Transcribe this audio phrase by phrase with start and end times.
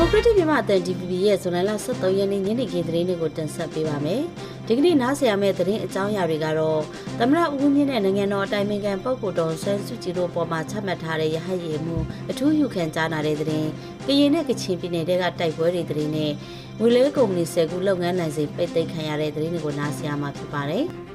[0.00, 4.22] မိုကရက်တစ်မြန်မာအသံ DPP ရဲ့ဇွန်လလ23ရက်နေ့ညနေခင်းသတင်းတွေကိုတင်ဆက်ပေးပါမယ်။
[4.66, 6.80] ဒီကနေ့နားဆင်ရမယ့်သတင်းအကြောင်းအရာတွေကတော့
[7.18, 11.96] သမရဦးဝင်းမြင့်နဲ့နိုင်ငံတော်အတိုင်ပင်ခံပုဂ္ဂိုလ်တော်ဆန်းစုကြည်တို့ပေါ်မှာချမှတ်ထားတဲ့ရဟတ်ရည်မှု
[12.30, 13.66] အထူးယူခံကြားနာတဲ့သတင်း၊
[14.06, 16.32] ကရင်နဲ့ကချင်ပြည်နယ်တွေကတိုက်ပွဲတွေသတင်းနဲ့
[16.80, 20.86] ငွေလေးကုမ္ပဏီဆယ်ခုလုပ်ငန်းနိုင်စိပိတ်သိမ်းခံရတဲ့သတင်းတွေကိုနားဆင်ရမှာဖြစ်ပါတယ်။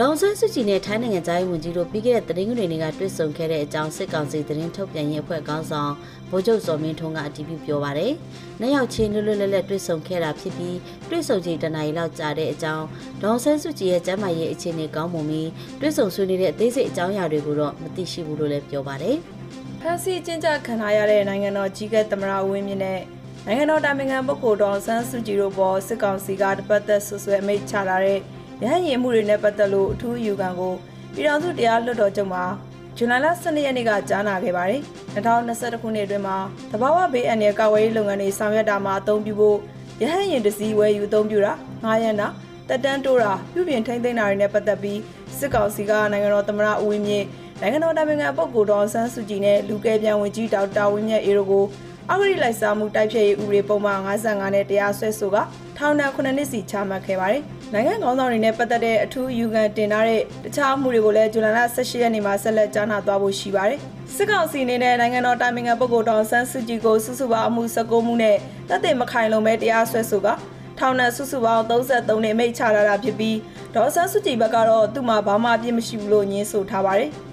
[0.00, 5.92] ဒေါန်ဆန်းစုကြည်နဲ့ထိုင်းနိုင်ငံသားရေးဝန်ကြီးတို့ပြီးခဲ့တဲ့သတင်းတွေတွေကတွေ့ဆုံခဲ့တဲ့အကြောင်းစစ်ကောင်စီသတင်းထုတ်ပြန်ရေးအဖွဲ့ခေါင်းဆောင်
[6.30, 8.12] ဗိုလ်ချုပ်စော်မင်းထွန်းကအတည်ပြုပြောပါရယ်။
[8.60, 10.76] နှစ်ယောက်ချင်းလွတ်လွတ်လပ်လပ်တွေ့ဆုံခဲ့တာဖြစ်ပြီး
[11.10, 12.86] တွေ့ဆုံချိန်တနားရီလောက်ကြာတဲ့အကြောင်း
[13.22, 15.50] ဒေါန်ဆန်းစုကြည်ရဲ့ကျမ်းမာရေးအခြေအနေကောင်းမွန်ပြီး
[15.80, 19.16] တွေ့ဆုံဆွေးနွေးတဲ့အသေးစိတ်အကြောင်းအရာတွေကိုတော့မသိရှိဘူးလို့လည်းပြောပါရယ်။
[19.82, 23.00] ဖန်စီကျင်းကြခံထားရတဲ့နိုင်ငံတော်ကြီးကဲသမရဝင်းမြင့်နဲ့
[23.46, 28.20] နိုင်ငံတော်တာမင်ခံပုဂ္ဂိုလ်ဒေါန်ဆန်းစုကြည်တို့ပေါ်စစ်ကောင်စီကတပတ်သက်ဆွဆွဲအမိတ်ချလာတဲ့
[28.62, 30.74] ရဟန်းရင်မှုတွေနဲ့ပတ်သက်လို့အထူးယူခံကို
[31.14, 32.44] ပြည်ထောင်စုတရားလွှတ်တော်ချုပ်မှာ
[32.96, 34.80] ဇွန်လ12ရက်နေ့ကကြားနာခဲ့ပါတယ်။
[35.14, 36.36] 2021ခုနှစ်အတွင်းမှာ
[36.72, 39.58] တဘာဝဘေးအန္တရာယ်ကာကွယ်ရေးလုပ်ငန်းတွေဆောင်ရွက်တာမှာအသုံးပြုဖို့
[40.02, 41.52] ရဟန်းရင်တစည်းဝယ်ယူအသုံးပြုတာ
[41.84, 42.28] ငားရမ်းတာ
[42.68, 45.00] တက်တန်းတိုးတာပြုပြင်ထိန်းသိမ်းတာတွေနဲ့ပတ်သက်ပြီး
[45.38, 47.26] စစ်ကောင်စီကနိုင်ငံတော်သမ္မတဦးဝင်းမြင့်
[47.60, 51.64] နိုင်ငံတော်တာဝန်ခံပုဂ္ဂိုလ်တော်ဆန်းစုကြည်နဲ့လူကဲပြန်ဝင်ကြီးဒေါက်တာဝင်းမြတ်အေတို့ကို
[52.12, 55.36] အဂရိလိုက်စားမှုတိုက်ဖြတ်ရေးဥပဒေပုံမှန်55နဲ့တရားစွဲဆိုက
[55.76, 63.80] ထောင်ဒဏ်9နှစ်စီချမှတ်ခဲ့ပါတယ်။နိုင်ငံခေါင်းဆောင်တွေနဲ့ပတ်သက်တဲ့အထူးယူခံတင်ထားတဲ့တခြားအမှုတွေကိုလည်းဇူလိုင်လ18ရက်နေ့မှာဆက်လက်ကြားနာသွားဖို့ရှိပါတယ်။
[64.14, 68.36] စစ်ကောင်စီအနေနဲ့နိုင်ငံတော်တာမင်ခံပုဂ္ဂိုလ်တော်ဆန်းစုကြည်ကိုစုစုပေါင်းအမှု19မှုနဲ့
[68.68, 70.28] တပ်တွေမခိုင်လုံပဲတရားစွဲဆိုက
[70.78, 73.36] ထောင်နဲ့စုစုပေါင်း33နှစ်မိတ်ချလာတာဖြစ်ပြီး
[73.74, 77.10] ဒေါ်ဆန်းစုကြည်ဘက်ကတော့သူ့မှာဘာမှအပြစ်မရှိဘူးလို့ညင်းဆိုထားပါတယ်။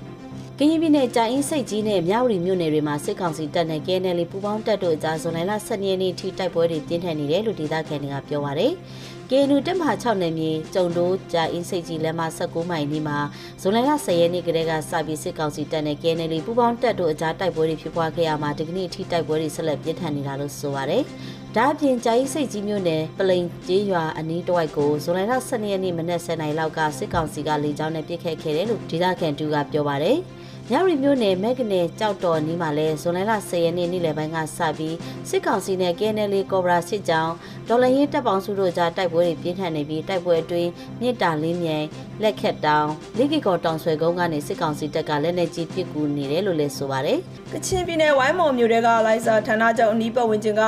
[0.59, 8.73] ကရင်ပြည်နယ်ကြာအင်းစိတ်ကြီးနဲ့မြဝတီမြို့နယ်တွေမှာစစ်ကောင်စီတပ်နဲ့ KNL ပူးပေါင်းတပ်တို့အကြားဇွန်လ12ရက်နေ့ထိတိုက်ပွဲတွေပြင်းထန်နေတယ်လို့ဒေသခံတွေကပြောပါရယ်။
[9.29, 13.17] KNU တပ်မဟာ6နယ်မြေကျုံတိုးကြာအင်းစိတ်ကြီးလမ်းမ19မိုင်နီးမှာ
[13.61, 21.03] ဇွန်လ10ရက်နေ့ကတည်းကစပြီးစစ်ကောင်စီတပ်နဲ့ KNL ပူးပေါင်းတပ်တို့အကြားတိုက်ပွဲတွေဖြစ်ပွားခဲ့ရမှာဒီကနေ့ထိတိုက်ပွဲတွေဆက်လက်ပြင်းထန်နေတာလို့ဆိုပါရယ်။
[21.57, 30.17] ဒါအပြင်ကြာကြီးစိတ်ကြီးမြို့နယ်ပလိန်ကျေးရွာအနီးတစ်ဝိုက်ကိုဇွန်လ12ရက်နေ့မနက်7:00နာရီလောက်ကစစ်ကောင်စီကလေကြောင်းနဲ့ပစ်ခတ်ခဲ့တယ်လို့ဒေသခံတူကပြောပါရယ်။
[30.69, 34.95] မြရီမြို့နယ်မက်ကနေကြောက်တော်နီးမှာလဲဇွန်လ10ရက်နေ့နေ့လယ်ပိုင်းကစပြီး
[35.29, 37.33] စစ်ကောင်စီနဲ့ KNL ကော်ဘရာစစ်ကြောင်း
[37.67, 40.69] ဒေါ်လာရင်းတပ်ပေါင်းစုတို့ကြားတိုက်ပွဲတွေပြင်းထန်နေပြီးတိုက်ပွဲအတွင်း
[41.01, 41.87] မြစ်တာလင်းမြိုင်
[42.23, 47.19] လက်ခက်တောင်လိကီကော်တောင်ဆွဲကုန်းကနေစစ်ကောင်စီတပ်ကလက်နက်ကြီးပစ်ကူနေတယ်လို့လည်းဆိုပါတယ်။
[47.53, 50.63] ကချင်ပြည်နယ်ဝိုင်းမော်မြို့တဲကလိုက်စာဌာနချုပ်အနီးပတ်ဝန်းကျင်က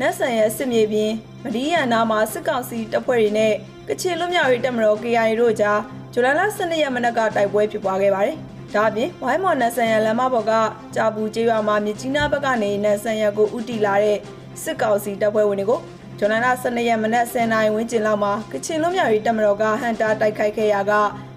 [0.00, 1.12] နတ်ဆန်ရဲ့စစ်မြေပြင်
[1.44, 3.52] မဒီယန်နာမှာစစ်ကောင်စီတပ်ဖွဲ့တွေနဲ့
[3.88, 5.80] ကချင်လွတ်မြောက်ရေးတပ်မတော် KIA တို့ကြား
[6.12, 8.36] ဇူလိုင်လ12ရက်မနက်ကတိုက်ပွဲဖြစ်ပွားခဲ့ပါတယ်။
[8.74, 10.52] ဒါအပြင်ဝိုင်းမော်နတ်ဆန်ရလမ်းမပေါ်က
[10.94, 14.18] ကြာပူကျေးရွာမှာမြကြီးနားဘက်ကနေနတ်ဆန်ရကိုဥတီလာတဲ့
[14.62, 15.80] စစ်ကောင်စီတပ်ဖွဲ့ဝင်တွေကို
[16.18, 20.92] ဇွန်လ12ရက်မနက်10:00နာရီဝန်းကျင်လောက်မှာကချင်လွတ်မြောက်ရေးတပ်မတော်ကဟန်တာတိုက်ခိုက်ခဲ့ရာက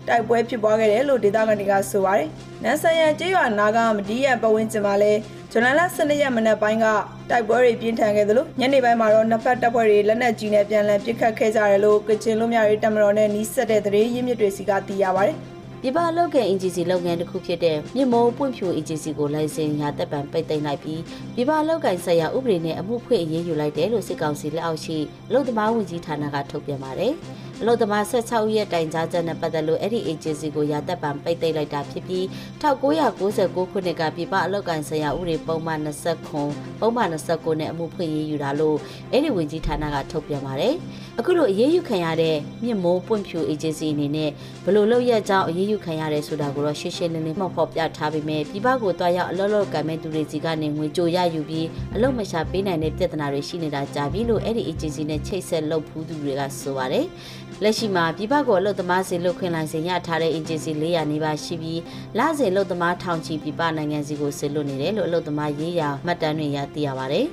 [0.08, 2.30] တိုက်ပွဲဖြစ်ပွားခဲ့တယ်လို့ဒေသခံတွေကဆိုပါတယ်။
[2.64, 5.20] နန်းဆန်ရကျေးရွာနာကမဒီရပတ်ဝန်းကျင်မှာလည်း
[5.54, 6.86] ဇွန်လ12ရက်မနက်ပိုင်းက
[7.30, 15.38] တိုက်ပွဲတွေပြင်းထန်ခဲ့သလိုညနေပိုင်းမှာတော့နှစ်ဖက်တပ်ဖွဲ့တွေလက်နက်ကြီးနဲ့ပြန်လည်ပစ်ခတ်ခဲ့ကြတယ်လို့ကချင်လွတ်မြောက်ရေးတပ်မတော်နဲ့နှီးဆက်တဲ့သတင်းရင်းမြစ်တွေစီကသိရပါတယ်။
[15.82, 21.02] ပြည်ပလုပ်ငန်း agency လုပ်ငန်းတစ်ခုဖြစ်တဲ့မြင့်မိုးပွင့်ဖြူ agency ကိုလိုင်စင်ရာတက်ပံပိတ်သိမ်းလိုက်ပြီး
[21.36, 24.98] ပြည်ပလုပ်ကိုင်ဆိုင်ရာဥပဒေနဲ့အမှုဖွင့်အရေးယူလိုက်တယ်လို့စစ်ကောင်စီလက်အောက်ရှိ
[25.28, 27.14] အလုပ်သမားဝန်ကြီးဌာနကထုတ်ပြန်ပါတယ်။
[27.64, 32.24] အလို့သမား16ဦးရဲ့တိုင်ကြားချက်နဲ့ပတ်သက်လို့အဲ့ဒီ agency ကိုရာသက်ပံပိတ်သိမ်းလိုက်တာဖြစ်ပြီး
[32.62, 36.50] 1999ခုနှစ်ကပြည်ပအလုပ်ကိုင်ဆိုင်ရာဥပဒေပုံမှန်20ခွန်
[36.80, 38.78] ပုံမှန်29နဲ့အမှုဖွင့်ရေးယူတာလို့
[39.12, 40.76] အဲ့ဒီဝန်ကြီးဌာနကထုတ်ပြန်ပါတယ်။
[41.20, 44.30] အခုလိုအရေးယူခံရတဲ့မြင့်မိုးပွင့်ဖြူ agency အနေနဲ့
[44.66, 57.06] ဘလို့လုပ်ရကြောင်းအရေးယူခံရတယ်ဆိုတာကိုတော့ရှင်းရှင်းလင်းလင်းမှဖော်ပြထားပေမဲ့ပြည်ပကိုတွားရောက်အလုပ်လုပ်ကံမဲ့သူတွေစီကနေငွေကြိုရယူပြီးအလုပ်မရှာပေးနိုင်တဲ့ပြဿနာတွေရှိနေတာကြာပြီလို့အဲ့ဒီ agency နဲ့ချိတ်ဆက်လုပ်ဖူးသူတွေကဆိုပါတယ်။
[57.64, 61.82] လက်ရှိမှာပြည်ပကိုအလုပ်သမားစီလုတ်ခွင့်လိုင်စင်ရထားတဲ့ agency 400နီးပါးရှိပြီး
[62.18, 67.28] လစဉ်အလုပ်သမားထောင်ချီပြည်ပနိုင်ငံစီကိုဆေလွတ်နေတယ်လို့အလုပ်သမားရေးရာမှတ်တမ်းတွေရသိရပါတယ်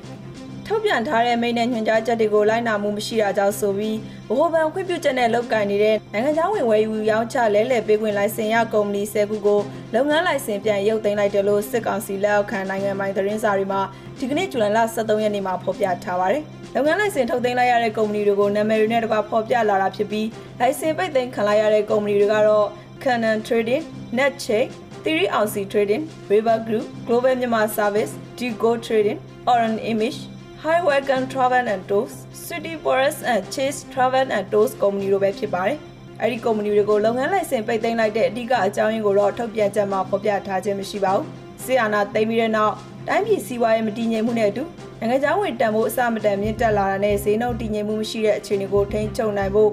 [0.71, 3.97] ထုတ်ပြန်ထားတဲ့မိန့်နဲ့ညွှန်ကြားချက်တွေကိုလိုက်နာမှုမရှိတာကြောင့်ဆိုပြီး
[4.29, 9.61] ဗဟိုဘဏ်ခွင့်ပြုချက်နဲ့လုပ်ကိုင်နေတဲ့နိုင်ငံခြားဝင်ဝယ်ယူရောင်းချလဲလှယ်ပေးခွင့်လိုင်စင်ရကုမ္ပဏီ၁၀ခုကို
[9.95, 13.81] လုပ်ငန်းလိုင်စင်ပြန်ရုပ်သိမ်းလိုက်တယ်လို့စစ်ကောင်စီလက်အောက်ခံနိုင်ငံပိုင်သတင်းစာတွေမှာ
[14.19, 16.43] ဒီကနေ့ဇူလိုင်လ23ရက်နေ့မှာဖော်ပြထားပါတယ်။
[16.75, 20.29] လုပ်ငန်းလိုင်စင်ထုတ်သိမ်းလိုက်ရတဲ့ကုမ္ပဏီတွေကိုနာမည်တွေနဲ့တကွာဖော်ပြလာတာဖြစ်ပြီး
[20.61, 22.67] လိုင်စင်ပိတ်သိမ်းခံလိုက်ရတဲ့ကုမ္ပဏီတွေကတော့
[23.03, 24.67] Canon Trading, NetChain,
[25.05, 30.19] Theory OC Trading, River Group, Global Myanmar Service, Digo Trading, Oran Image,
[30.63, 35.79] Highwagon Travel and Tours, City Forest and Chase Travel and Tours ကုမ္ပဏီတို့ပဲဖြစ်ပါတယ်။
[36.23, 41.25] အဲဒီကုမ္ပဏီတွေကိုလုပ်ငန်းလိုင်စင်ပိတ်သိမ်းလိုက်တဲ့အဓိကအကြောင်းရင်းကိုတော့ထုတ်ပြန်ချက်မှာဖော်ပြထားခြင်းမရှိပါဘူး။
[41.65, 42.75] ဆီအာနာသိမ်းပြီးတဲ့နောက်
[43.09, 44.65] တိုင်းပြည်စီးပွားရေးမတည်ငြိမ်မှုနဲ့အတူ
[45.01, 49.73] နိုင်ငံခြားဝင်တန်ဖိုးအစမတန်မြင့်တက်လာတာနဲ့ဈေးနှုန်းတည်ငြိမ်မှုမရှိတဲ့အခြေအနေကိုထိန်းချုပ်နိုင်ဖို့ဗ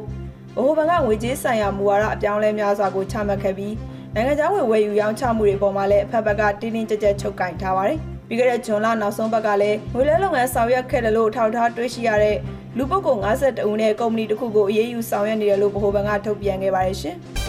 [0.56, 3.74] ဟိုဘဏ်ကငွေကြေးဆိုင်ရာမူဝါဒအပြောင်းလဲများစွာကိုချမှတ်ခဲ့ပြီး
[4.14, 12.38] နိုင်ငံခြားဝင်ဝယ်ယူရောင်းချမှုတွေပေါ်မှာလည်းအဖက်ဘက်ကတင်းတင်းကြပ်ကြပ်ချုပ်ကင်ထားပါတယ်။ ပြီးခဲ့တဲ့ဇွန်လနောက်ဆုံးဘက်ကလည်းငွေလဲလုပ်ငန်းဆောင်ရွက်ခဲ့တယ်လို့ထောက်ထားတွေ့ရှိရတဲ့
[12.78, 17.18] လူပုဂ္ဂိုလ်52ဦးနဲ့ကုမ္ပဏီတစ်ခုကိုအရေးယူဆောင်ရွက်နေတယ်လို့ဗဟိုဘဏ်ကထုတ်ပြန်ခဲ့ပါတယ်ရှင်။